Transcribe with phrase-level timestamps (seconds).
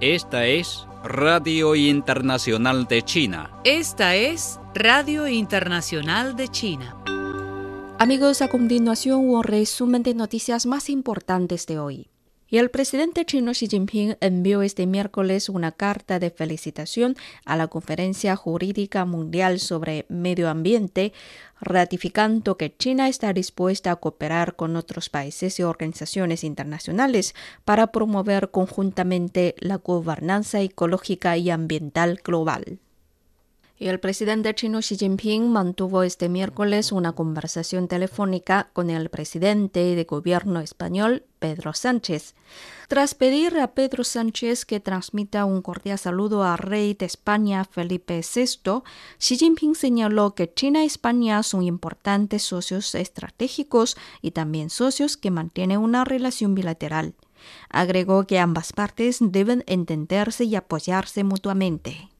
[0.00, 3.50] Esta es Radio Internacional de China.
[3.64, 6.96] Esta es Radio Internacional de China.
[7.98, 12.11] Amigos, a continuación un resumen de noticias más importantes de hoy.
[12.52, 17.16] Y el presidente chino Xi Jinping envió este miércoles una carta de felicitación
[17.46, 21.14] a la Conferencia Jurídica Mundial sobre Medio Ambiente,
[21.62, 27.34] ratificando que China está dispuesta a cooperar con otros países y organizaciones internacionales
[27.64, 32.80] para promover conjuntamente la gobernanza ecológica y ambiental global.
[33.82, 39.96] Y el presidente chino Xi Jinping mantuvo este miércoles una conversación telefónica con el presidente
[39.96, 42.36] de gobierno español, Pedro Sánchez.
[42.86, 48.20] Tras pedir a Pedro Sánchez que transmita un cordial saludo al rey de España, Felipe
[48.20, 48.84] VI,
[49.18, 55.32] Xi Jinping señaló que China y España son importantes socios estratégicos y también socios que
[55.32, 57.14] mantienen una relación bilateral.
[57.68, 62.11] Agregó que ambas partes deben entenderse y apoyarse mutuamente.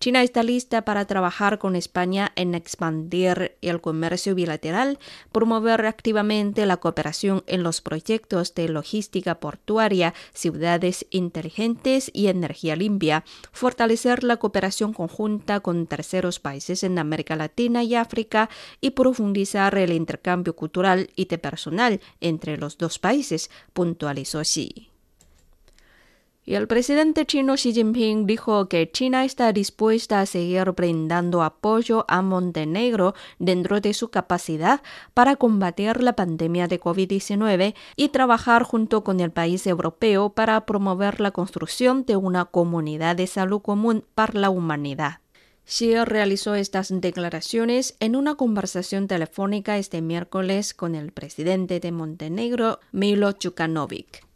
[0.00, 4.98] China está lista para trabajar con España en expandir el comercio bilateral,
[5.32, 13.24] promover activamente la cooperación en los proyectos de logística portuaria, ciudades inteligentes y energía limpia,
[13.52, 18.48] fortalecer la cooperación conjunta con terceros países en América Latina y África
[18.80, 24.93] y profundizar el intercambio cultural y de personal entre los dos países, puntualizó Xi.
[26.46, 32.04] Y el presidente chino Xi Jinping dijo que China está dispuesta a seguir brindando apoyo
[32.06, 34.82] a Montenegro dentro de su capacidad
[35.14, 41.18] para combatir la pandemia de COVID-19 y trabajar junto con el país europeo para promover
[41.18, 45.20] la construcción de una comunidad de salud común para la humanidad.
[45.64, 52.80] Xi realizó estas declaraciones en una conversación telefónica este miércoles con el presidente de Montenegro,
[52.92, 54.33] Milo Djukanovic.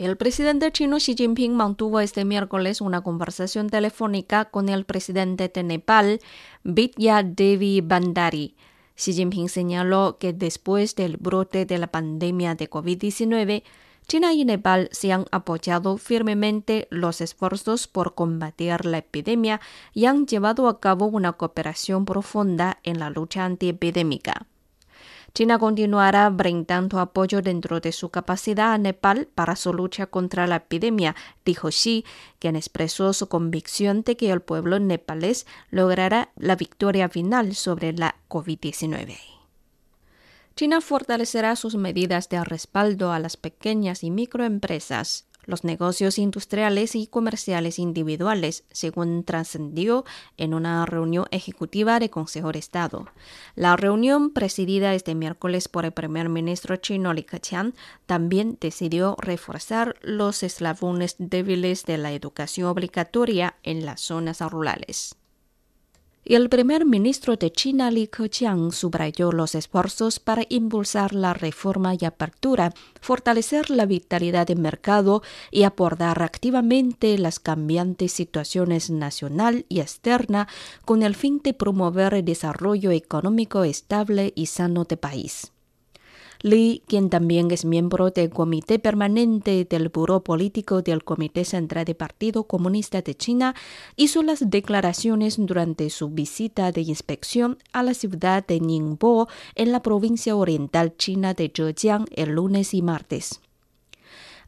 [0.00, 5.62] El presidente chino Xi Jinping mantuvo este miércoles una conversación telefónica con el presidente de
[5.62, 6.20] Nepal,
[6.64, 8.56] Vidya Devi Bandari.
[8.96, 13.62] Xi Jinping señaló que después del brote de la pandemia de COVID-19,
[14.08, 19.60] China y Nepal se han apoyado firmemente los esfuerzos por combatir la epidemia
[19.92, 24.46] y han llevado a cabo una cooperación profunda en la lucha antiepidémica.
[25.32, 30.56] China continuará brindando apoyo dentro de su capacidad a Nepal para su lucha contra la
[30.56, 31.14] epidemia,
[31.44, 32.04] dijo Xi,
[32.38, 38.16] quien expresó su convicción de que el pueblo nepalés logrará la victoria final sobre la
[38.28, 39.16] COVID-19.
[40.56, 47.06] China fortalecerá sus medidas de respaldo a las pequeñas y microempresas los negocios industriales y
[47.06, 50.04] comerciales individuales, según trascendió
[50.36, 53.06] en una reunión ejecutiva de Consejo de Estado.
[53.54, 57.74] La reunión, presidida este miércoles por el primer ministro chino Li Keqiang,
[58.06, 65.19] también decidió reforzar los eslabones débiles de la educación obligatoria en las zonas rurales.
[66.22, 71.94] Y el primer ministro de China, Li Keqiang, subrayó los esfuerzos para impulsar la reforma
[71.98, 79.80] y apertura, fortalecer la vitalidad del mercado y abordar activamente las cambiantes situaciones nacional y
[79.80, 80.46] externa
[80.84, 85.52] con el fin de promover el desarrollo económico estable y sano del país.
[86.42, 91.96] Li, quien también es miembro del Comité Permanente del Buró Político del Comité Central del
[91.96, 93.54] Partido Comunista de China,
[93.96, 99.82] hizo las declaraciones durante su visita de inspección a la ciudad de Ningbo en la
[99.82, 103.42] provincia oriental china de Zhejiang el lunes y martes.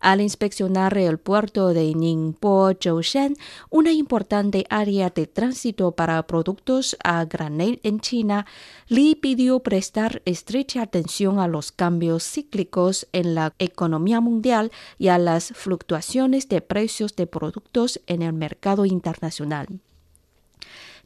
[0.03, 3.37] Al inspeccionar el puerto de Ningbo Zhoushan,
[3.71, 8.45] una importante área de tránsito para productos a granel en China,
[8.89, 15.19] Li pidió prestar estrecha atención a los cambios cíclicos en la economía mundial y a
[15.19, 19.69] las fluctuaciones de precios de productos en el mercado internacional.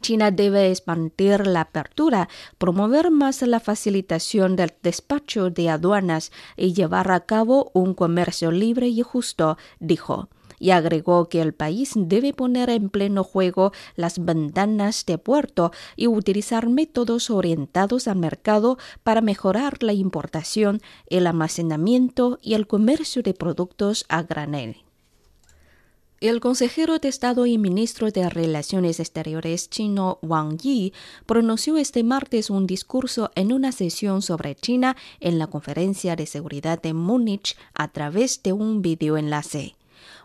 [0.06, 7.10] China debe expandir la apertura, promover más la facilitación del despacho de aduanas y llevar
[7.10, 10.28] a cabo un comercio libre y justo, dijo.
[10.60, 16.06] Y agregó que el país debe poner en pleno juego las ventanas de puerto y
[16.06, 23.34] utilizar métodos orientados al mercado para mejorar la importación, el almacenamiento y el comercio de
[23.34, 24.85] productos a granel.
[26.22, 30.94] El consejero de Estado y ministro de Relaciones Exteriores chino Wang Yi
[31.26, 36.80] pronunció este martes un discurso en una sesión sobre China en la Conferencia de Seguridad
[36.80, 39.76] de Múnich a través de un videoenlace.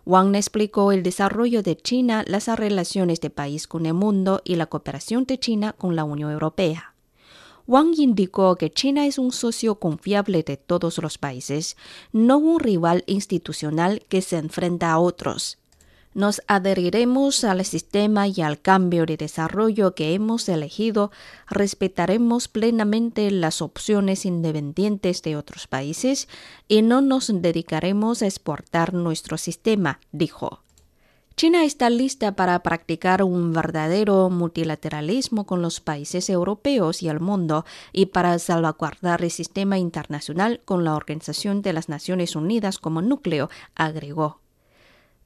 [0.06, 4.68] Wang explicó el desarrollo de China, las relaciones de país con el mundo y la
[4.68, 6.96] cooperación de China con la Unión Europea.
[7.68, 11.76] Wang indicó que China es un socio confiable de todos los países,
[12.14, 15.61] no un rival institucional que se enfrenta a otros.
[16.14, 21.10] Nos adheriremos al sistema y al cambio de desarrollo que hemos elegido,
[21.50, 26.28] respetaremos plenamente las opciones independientes de otros países
[26.68, 30.64] y no nos dedicaremos a exportar nuestro sistema, dijo.
[31.38, 37.66] China está lista para practicar un verdadero multilateralismo con los países europeos y el mundo
[37.94, 43.50] y para salvaguardar el sistema internacional con la Organización de las Naciones Unidas como núcleo,
[43.76, 44.42] agregó.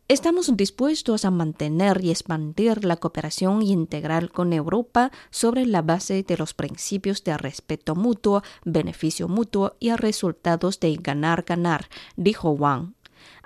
[0.07, 6.37] Estamos dispuestos a mantener y expandir la cooperación integral con Europa sobre la base de
[6.37, 12.94] los principios de respeto mutuo, beneficio mutuo y resultados de ganar-ganar, dijo Wang.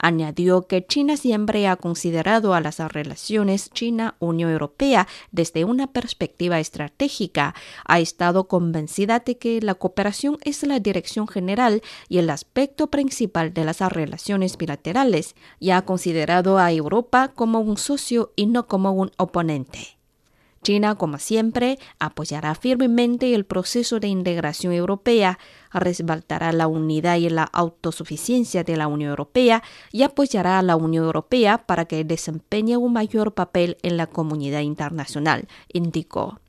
[0.01, 7.53] Añadió que China siempre ha considerado a las relaciones China-Unión Europea desde una perspectiva estratégica.
[7.85, 13.53] Ha estado convencida de que la cooperación es la dirección general y el aspecto principal
[13.53, 18.93] de las relaciones bilaterales y ha considerado a Europa como un socio y no como
[18.93, 19.99] un oponente.
[20.61, 25.39] China, como siempre, apoyará firmemente el proceso de integración europea,
[25.71, 31.05] respaldará la unidad y la autosuficiencia de la Unión Europea y apoyará a la Unión
[31.05, 36.39] Europea para que desempeñe un mayor papel en la comunidad internacional, indicó.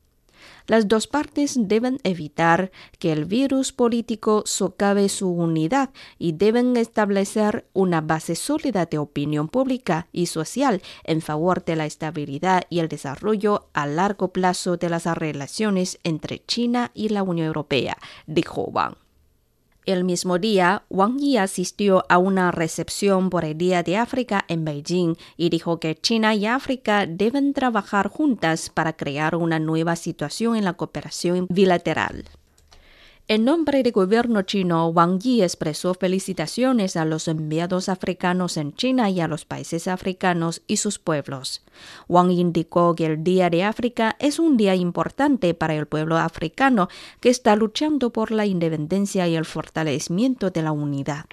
[0.70, 2.70] Las dos partes deben evitar
[3.00, 9.48] que el virus político socave su unidad y deben establecer una base sólida de opinión
[9.48, 14.90] pública y social en favor de la estabilidad y el desarrollo a largo plazo de
[14.90, 17.96] las relaciones entre China y la Unión Europea,
[18.26, 18.99] dijo Wang.
[19.90, 24.64] El mismo día, Wang Yi asistió a una recepción por el Día de África en
[24.64, 30.54] Beijing y dijo que China y África deben trabajar juntas para crear una nueva situación
[30.54, 32.24] en la cooperación bilateral.
[33.30, 39.08] En nombre del gobierno chino, Wang Yi expresó felicitaciones a los enviados africanos en China
[39.08, 41.62] y a los países africanos y sus pueblos.
[42.08, 46.88] Wang indicó que el Día de África es un día importante para el pueblo africano
[47.20, 51.26] que está luchando por la independencia y el fortalecimiento de la unidad.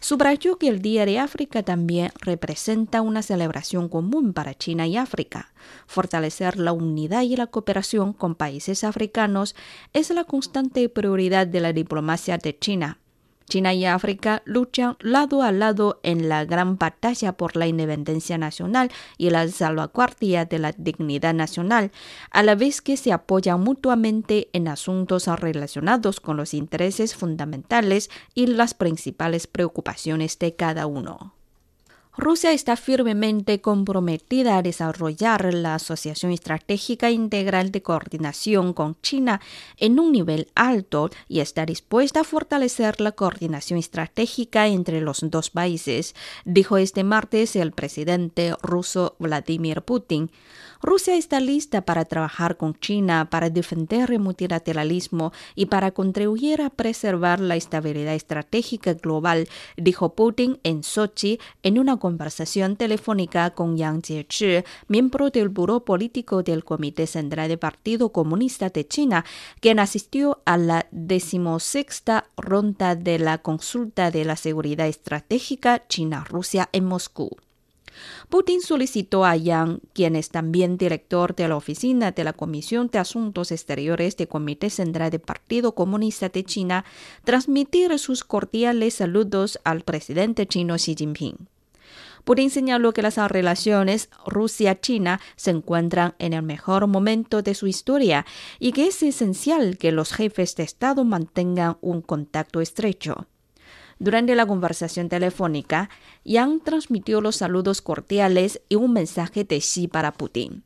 [0.00, 5.52] Subrayó que el Día de África también representa una celebración común para China y África.
[5.86, 9.54] Fortalecer la unidad y la cooperación con países africanos
[9.92, 12.98] es la constante prioridad de la diplomacia de China.
[13.50, 18.90] China y África luchan lado a lado en la gran batalla por la independencia nacional
[19.18, 21.90] y la salvaguardia de la dignidad nacional,
[22.30, 28.46] a la vez que se apoyan mutuamente en asuntos relacionados con los intereses fundamentales y
[28.46, 31.34] las principales preocupaciones de cada uno.
[32.16, 39.40] Rusia está firmemente comprometida a desarrollar la Asociación Estratégica Integral de Coordinación con China
[39.76, 45.50] en un nivel alto y está dispuesta a fortalecer la coordinación estratégica entre los dos
[45.50, 50.32] países, dijo este martes el presidente ruso Vladimir Putin.
[50.82, 56.70] Rusia está lista para trabajar con China para defender el multilateralismo y para contribuir a
[56.70, 59.46] preservar la estabilidad estratégica global,
[59.76, 66.42] dijo Putin en Sochi en una conversación telefónica con Yang Jiechi, miembro del Buró Político
[66.42, 69.26] del Comité Central del Partido Comunista de China,
[69.60, 76.86] quien asistió a la decimosexta ronda de la consulta de la seguridad estratégica China-Rusia en
[76.86, 77.36] Moscú.
[78.28, 82.98] Putin solicitó a Yang, quien es también director de la oficina de la Comisión de
[82.98, 86.84] Asuntos Exteriores del Comité Central del Partido Comunista de China,
[87.24, 91.48] transmitir sus cordiales saludos al presidente chino Xi Jinping.
[92.24, 98.26] Putin señaló que las relaciones Rusia-China se encuentran en el mejor momento de su historia
[98.58, 103.26] y que es esencial que los jefes de Estado mantengan un contacto estrecho.
[104.00, 105.90] Durante la conversación telefónica,
[106.24, 110.64] Yang transmitió los saludos cordiales y un mensaje de Xi para Putin.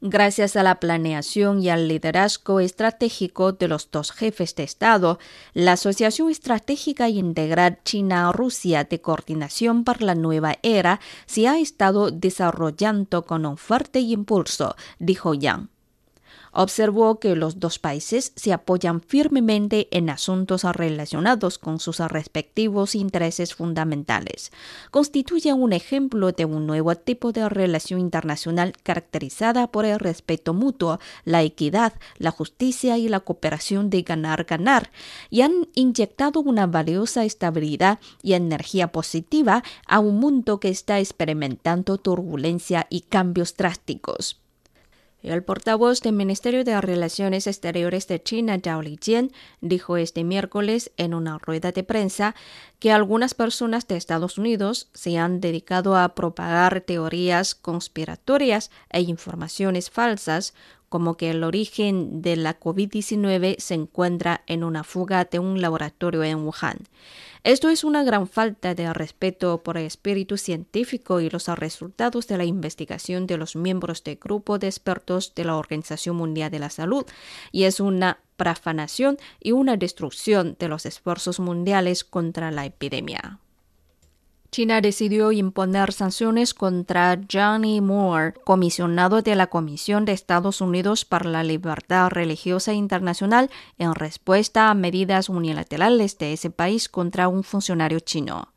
[0.00, 5.20] Gracias a la planeación y al liderazgo estratégico de los dos jefes de Estado,
[5.54, 13.24] la Asociación Estratégica Integral China-Rusia de Coordinación para la Nueva Era se ha estado desarrollando
[13.26, 15.68] con un fuerte impulso, dijo Yang
[16.56, 23.54] observó que los dos países se apoyan firmemente en asuntos relacionados con sus respectivos intereses
[23.54, 24.52] fundamentales.
[24.90, 30.98] Constituye un ejemplo de un nuevo tipo de relación internacional caracterizada por el respeto mutuo,
[31.24, 34.90] la equidad, la justicia y la cooperación de ganar-ganar,
[35.28, 41.98] y han inyectado una valiosa estabilidad y energía positiva a un mundo que está experimentando
[41.98, 44.40] turbulencia y cambios drásticos.
[45.26, 51.14] El portavoz del Ministerio de Relaciones Exteriores de China, Zhao Lijian, dijo este miércoles en
[51.14, 52.36] una rueda de prensa
[52.78, 59.90] que algunas personas de Estados Unidos se han dedicado a propagar teorías conspiratorias e informaciones
[59.90, 60.54] falsas
[60.88, 66.22] como que el origen de la COVID-19 se encuentra en una fuga de un laboratorio
[66.22, 66.78] en Wuhan.
[67.46, 72.38] Esto es una gran falta de respeto por el espíritu científico y los resultados de
[72.38, 76.70] la investigación de los miembros del grupo de expertos de la Organización Mundial de la
[76.70, 77.04] Salud
[77.52, 83.38] y es una profanación y una destrucción de los esfuerzos mundiales contra la epidemia.
[84.56, 91.28] China decidió imponer sanciones contra Johnny Moore, comisionado de la Comisión de Estados Unidos para
[91.28, 98.00] la Libertad Religiosa Internacional, en respuesta a medidas unilaterales de ese país contra un funcionario
[98.00, 98.54] chino.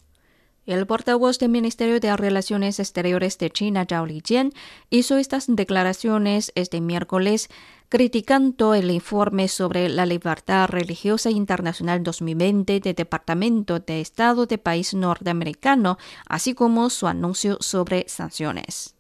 [0.66, 4.54] El portavoz del Ministerio de Relaciones Exteriores de China, Zhao Lijian,
[4.90, 7.50] hizo estas declaraciones este miércoles
[7.90, 14.94] criticando el informe sobre la libertad religiosa internacional 2020 del Departamento de Estado de país
[14.94, 18.99] norteamericano, así como su anuncio sobre sanciones.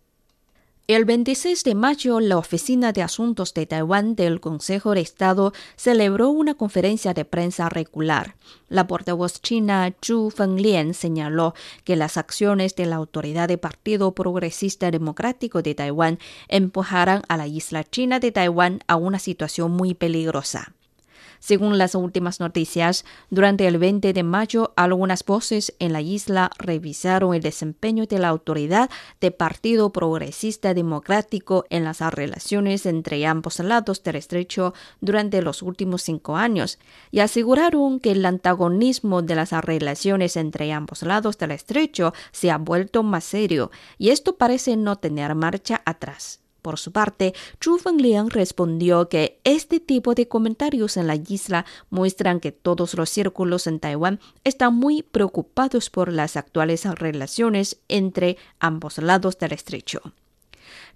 [0.89, 6.29] El 26 de mayo, la Oficina de Asuntos de Taiwán del Consejo de Estado celebró
[6.29, 8.33] una conferencia de prensa regular.
[8.69, 11.53] La portavoz china Zhu Fenglian señaló
[11.83, 16.17] que las acciones de la autoridad de Partido Progresista Democrático de Taiwán
[16.47, 20.73] empujarán a la isla china de Taiwán a una situación muy peligrosa.
[21.39, 27.33] Según las últimas noticias, durante el 20 de mayo, algunas voces en la isla revisaron
[27.33, 28.89] el desempeño de la autoridad
[29.21, 36.01] del Partido Progresista Democrático en las relaciones entre ambos lados del estrecho durante los últimos
[36.01, 36.77] cinco años
[37.11, 42.57] y aseguraron que el antagonismo de las relaciones entre ambos lados del estrecho se ha
[42.57, 46.41] vuelto más serio y esto parece no tener marcha atrás.
[46.61, 52.39] Por su parte, Chu Fengliang respondió que este tipo de comentarios en la isla muestran
[52.39, 58.97] que todos los círculos en Taiwán están muy preocupados por las actuales relaciones entre ambos
[58.97, 60.01] lados del estrecho.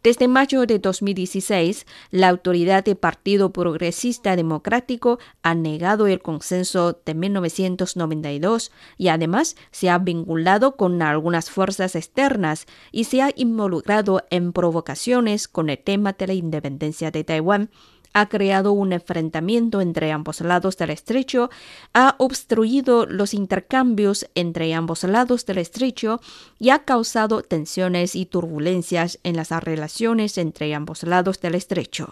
[0.04, 7.14] Desde mayo de 2016, la autoridad del Partido Progresista Democrático ha negado el consenso de
[7.14, 14.52] 1992 y además se ha vinculado con algunas fuerzas externas y se ha involucrado en
[14.52, 17.70] provocaciones con el tema de la independencia de Taiwán
[18.14, 21.50] ha creado un enfrentamiento entre ambos lados del estrecho,
[21.94, 26.22] ha obstruido los intercambios entre ambos lados del estrecho
[26.60, 32.10] y ha causado tensiones y turbulencias en las relaciones entre ambos lados del estrecho.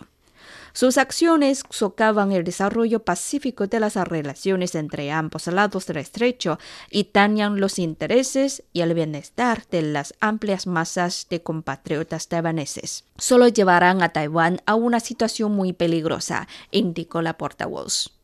[0.73, 7.09] Sus acciones socavan el desarrollo pacífico de las relaciones entre ambos lados del estrecho y
[7.13, 13.03] dañan los intereses y el bienestar de las amplias masas de compatriotas taiwaneses.
[13.17, 18.20] Solo llevarán a Taiwán a una situación muy peligrosa, indicó la portavoz.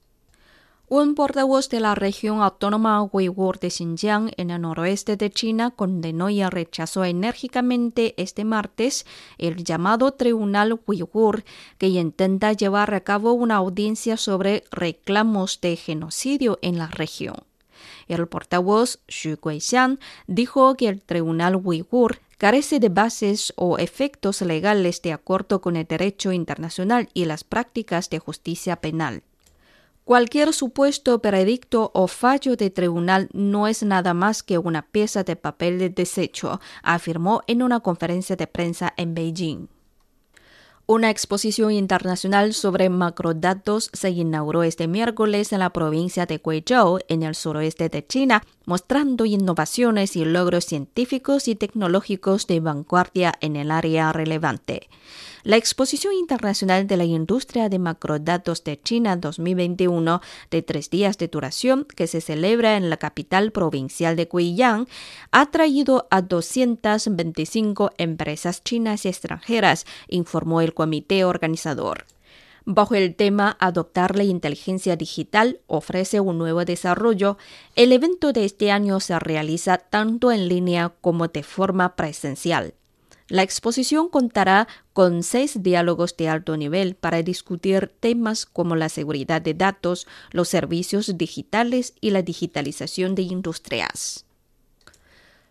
[0.90, 6.30] Un portavoz de la región autónoma Uyghur de Xinjiang en el noroeste de China condenó
[6.30, 9.06] y rechazó enérgicamente este martes
[9.38, 11.44] el llamado Tribunal Uyghur
[11.78, 17.36] que intenta llevar a cabo una audiencia sobre reclamos de genocidio en la región.
[18.08, 25.02] El portavoz Xu Guixian dijo que el Tribunal Uyghur carece de bases o efectos legales
[25.02, 29.24] de acuerdo con el derecho internacional y las prácticas de justicia penal.
[30.08, 35.36] Cualquier supuesto veredicto o fallo de tribunal no es nada más que una pieza de
[35.36, 39.68] papel de desecho, afirmó en una conferencia de prensa en Beijing.
[40.86, 47.24] Una exposición internacional sobre macrodatos se inauguró este miércoles en la provincia de Guizhou, en
[47.24, 53.72] el suroeste de China, mostrando innovaciones y logros científicos y tecnológicos de vanguardia en el
[53.72, 54.88] área relevante.
[55.48, 60.20] La Exposición Internacional de la Industria de Macrodatos de China 2021,
[60.52, 64.90] de tres días de duración, que se celebra en la capital provincial de Guiyang,
[65.32, 72.04] ha traído a 225 empresas chinas y extranjeras, informó el comité organizador.
[72.66, 77.38] Bajo el tema Adoptar la inteligencia digital ofrece un nuevo desarrollo,
[77.78, 82.74] el evento de este año se realiza tanto en línea como de forma presencial.
[83.30, 89.42] La exposición contará con seis diálogos de alto nivel para discutir temas como la seguridad
[89.42, 94.24] de datos, los servicios digitales y la digitalización de industrias.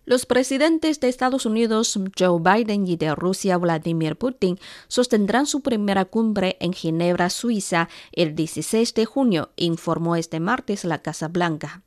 [0.06, 4.56] Los presidentes de Estados Unidos Joe Biden y de Rusia Vladimir Putin
[4.87, 11.02] sostendrán su primera cumbre en Ginebra, Suiza, el 16 de junio, informó este martes la
[11.02, 11.83] Casa Blanca.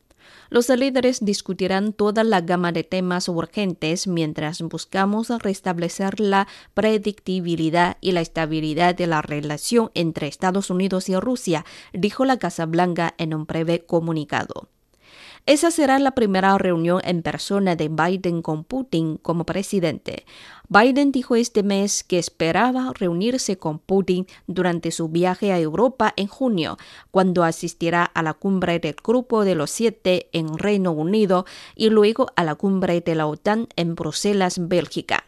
[0.50, 8.12] Los líderes discutirán toda la gama de temas urgentes mientras buscamos restablecer la predictibilidad y
[8.12, 13.34] la estabilidad de la relación entre Estados Unidos y Rusia, dijo la Casa Blanca en
[13.34, 14.70] un breve comunicado.
[15.50, 20.28] Esa será la primera reunión en persona de Biden con Putin como presidente.
[20.68, 26.28] Biden dijo este mes que esperaba reunirse con Putin durante su viaje a Europa en
[26.28, 26.78] junio,
[27.10, 32.28] cuando asistirá a la cumbre del Grupo de los Siete en Reino Unido y luego
[32.36, 35.24] a la cumbre de la OTAN en Bruselas, Bélgica.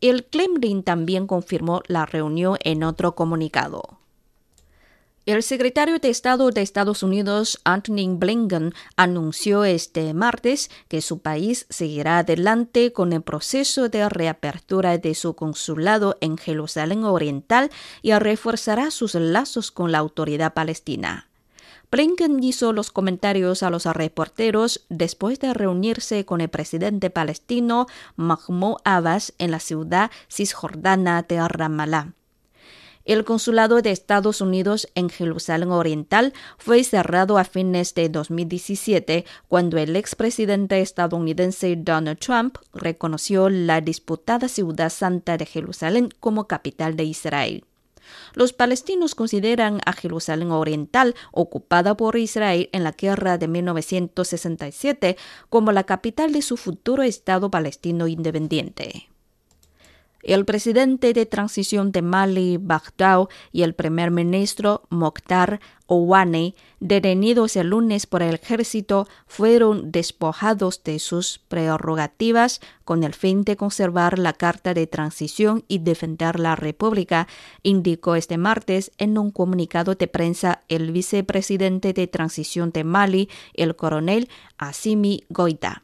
[0.00, 3.99] El Kremlin también confirmó la reunión en otro comunicado.
[5.32, 11.66] El secretario de Estado de Estados Unidos, Anthony Blinken, anunció este martes que su país
[11.70, 17.70] seguirá adelante con el proceso de reapertura de su consulado en Jerusalén Oriental
[18.02, 21.28] y reforzará sus lazos con la autoridad palestina.
[21.92, 28.78] Blinken hizo los comentarios a los reporteros después de reunirse con el presidente palestino Mahmoud
[28.82, 32.14] Abbas en la ciudad cisjordana de Ramallah.
[33.10, 39.78] El consulado de Estados Unidos en Jerusalén Oriental fue cerrado a fines de 2017 cuando
[39.78, 47.02] el expresidente estadounidense Donald Trump reconoció la disputada ciudad santa de Jerusalén como capital de
[47.02, 47.64] Israel.
[48.34, 55.16] Los palestinos consideran a Jerusalén Oriental, ocupada por Israel en la guerra de 1967,
[55.48, 59.09] como la capital de su futuro Estado palestino independiente.
[60.22, 67.68] El presidente de transición de Mali, Baghdad, y el primer ministro Mokhtar Ouane, detenidos el
[67.68, 74.34] lunes por el ejército, fueron despojados de sus prerrogativas con el fin de conservar la
[74.34, 77.26] Carta de Transición y defender la República,
[77.62, 83.74] indicó este martes en un comunicado de prensa el vicepresidente de transición de Mali, el
[83.74, 85.82] coronel Assimi Goita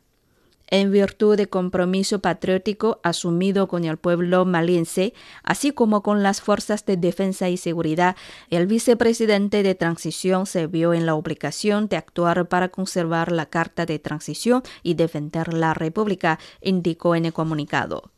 [0.69, 6.85] en virtud de compromiso patriótico asumido con el pueblo maliense, así como con las fuerzas
[6.85, 8.17] de defensa y seguridad,
[8.51, 13.87] el vicepresidente de transición se vio en la obligación de actuar para conservar la Carta
[13.87, 18.16] de Transición y defender la República, indicó en el comunicado.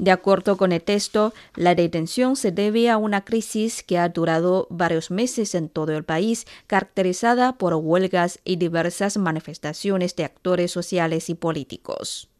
[0.00, 4.66] De acuerdo con el texto, la detención se debe a una crisis que ha durado
[4.70, 11.28] varios meses en todo el país, caracterizada por huelgas y diversas manifestaciones de actores sociales
[11.28, 12.30] y políticos.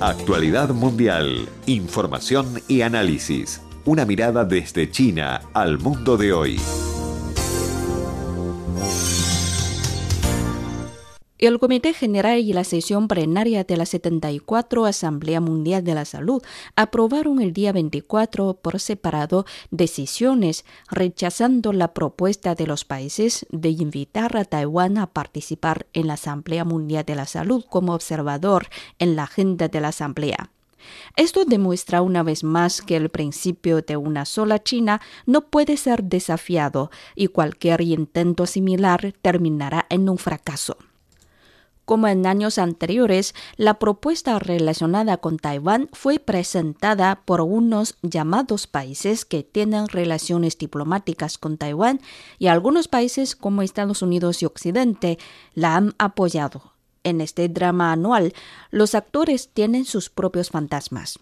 [0.00, 3.60] Actualidad Mundial, Información y Análisis.
[3.84, 6.58] Una mirada desde China al mundo de hoy.
[11.40, 16.42] El Comité General y la sesión plenaria de la 74 Asamblea Mundial de la Salud
[16.76, 24.36] aprobaron el día 24 por separado decisiones rechazando la propuesta de los países de invitar
[24.36, 28.66] a Taiwán a participar en la Asamblea Mundial de la Salud como observador
[28.98, 30.50] en la agenda de la Asamblea.
[31.16, 36.04] Esto demuestra una vez más que el principio de una sola China no puede ser
[36.04, 40.76] desafiado y cualquier intento similar terminará en un fracaso.
[41.90, 49.24] Como en años anteriores, la propuesta relacionada con Taiwán fue presentada por unos llamados países
[49.24, 52.00] que tienen relaciones diplomáticas con Taiwán
[52.38, 55.18] y algunos países como Estados Unidos y Occidente
[55.54, 56.74] la han apoyado.
[57.02, 58.34] En este drama anual,
[58.70, 61.18] los actores tienen sus propios fantasmas.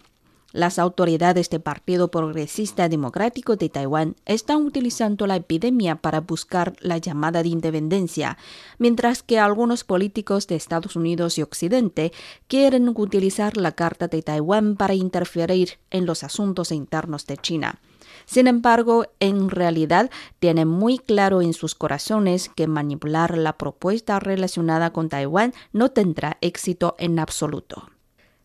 [0.53, 6.97] Las autoridades del Partido Progresista Democrático de Taiwán están utilizando la epidemia para buscar la
[6.97, 8.39] llamada de independencia,
[8.79, 12.13] mientras que algunos políticos de Estados Unidos y Occidente
[12.47, 17.79] quieren utilizar la Carta de Taiwán para interferir en los asuntos internos de China.
[18.25, 24.95] Sin embargo, en realidad tienen muy claro en sus corazones que manipular la propuesta relacionada
[24.95, 27.91] con Taiwán no tendrá éxito en absoluto.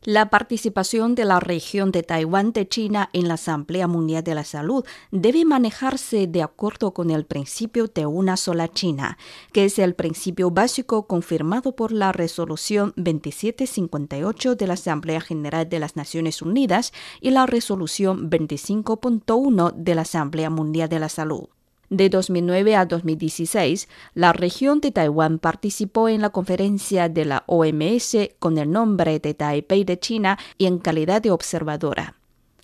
[0.06, 4.44] La participación de la región de Taiwán de China en la Asamblea Mundial de la
[4.44, 9.18] Salud debe manejarse de acuerdo con el principio de una sola China,
[9.54, 15.80] que es el principio básico confirmado por la Resolución 2758 de la Asamblea General de
[15.80, 21.48] las Naciones Unidas y la Resolución 25.1 de la Asamblea Mundial de la Salud.
[21.94, 28.18] De 2009 a 2016, la región de Taiwán participó en la conferencia de la OMS
[28.40, 32.16] con el nombre de Taipei de China y en calidad de observadora.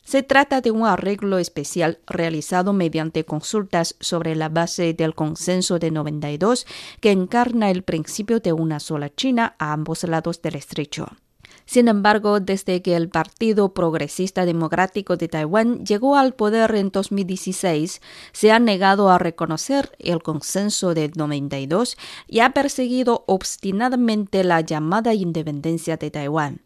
[0.03, 5.91] Se trata de un arreglo especial realizado mediante consultas sobre la base del consenso de
[5.91, 6.65] 92
[6.99, 11.11] que encarna el principio de una sola China a ambos lados del estrecho.
[11.69, 18.01] Sin embargo, desde que el Partido Progresista Democrático de Taiwán llegó al poder en 2016,
[18.31, 21.95] se ha negado a reconocer el consenso de 92
[22.27, 26.61] y ha perseguido obstinadamente la llamada independencia de Taiwán.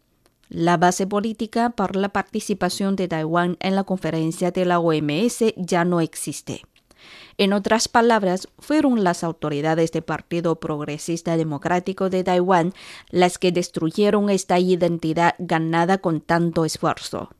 [0.48, 5.84] La base política para la participación de Taiwán en la conferencia de la OMS ya
[5.84, 6.62] no existe.
[7.36, 12.72] En otras palabras, fueron las autoridades del Partido Progresista Democrático de Taiwán
[13.10, 17.30] las que destruyeron esta identidad ganada con tanto esfuerzo.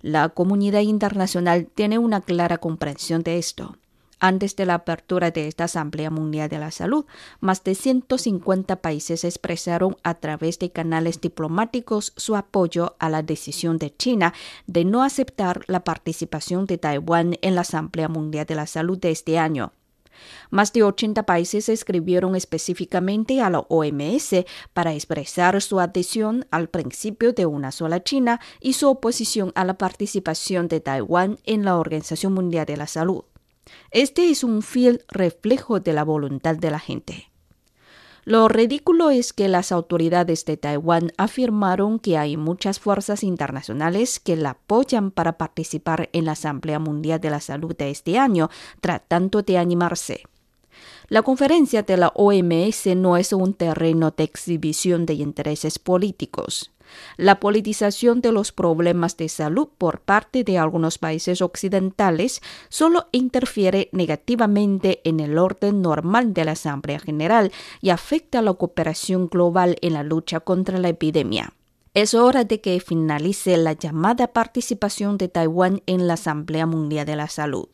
[0.00, 3.76] La comunidad internacional tiene una clara comprensión de esto.
[4.24, 7.04] Antes de la apertura de esta Asamblea Mundial de la Salud,
[7.40, 13.76] más de 150 países expresaron a través de canales diplomáticos su apoyo a la decisión
[13.76, 14.32] de China
[14.66, 19.10] de no aceptar la participación de Taiwán en la Asamblea Mundial de la Salud de
[19.10, 19.74] este año.
[20.48, 27.34] Más de 80 países escribieron específicamente a la OMS para expresar su adhesión al principio
[27.34, 32.32] de una sola China y su oposición a la participación de Taiwán en la Organización
[32.32, 33.24] Mundial de la Salud.
[33.90, 37.30] Este es un fiel reflejo de la voluntad de la gente.
[38.26, 44.34] Lo ridículo es que las autoridades de Taiwán afirmaron que hay muchas fuerzas internacionales que
[44.34, 48.48] la apoyan para participar en la Asamblea Mundial de la Salud de este año,
[48.80, 50.22] tratando de animarse.
[51.08, 56.73] La conferencia de la OMS no es un terreno de exhibición de intereses políticos.
[57.16, 63.88] La politización de los problemas de salud por parte de algunos países occidentales solo interfiere
[63.92, 69.94] negativamente en el orden normal de la Asamblea General y afecta la cooperación global en
[69.94, 71.52] la lucha contra la epidemia.
[71.94, 77.14] Es hora de que finalice la llamada participación de Taiwán en la Asamblea Mundial de
[77.14, 77.68] la Salud.